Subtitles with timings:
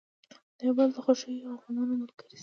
[0.57, 2.39] د یو بل د خوښیو او غمونو ملګري شئ.